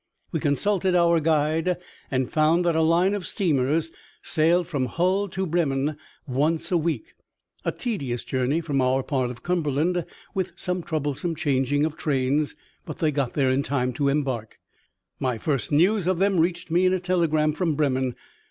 [0.31, 1.77] We consulted our guide
[2.09, 3.91] and found that a line of steamers
[4.23, 5.95] sailed from Hull to Bremen
[6.27, 7.13] once a week.
[7.65, 10.03] A tedious journey from our part of Cumberland,
[10.33, 14.57] with some troublesome changing of trains, but they got there in time to embark.
[15.19, 18.15] My first news of them reached me in a telegram from Bremen.